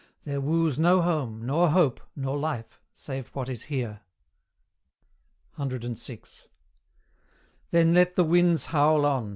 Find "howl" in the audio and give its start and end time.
8.65-9.05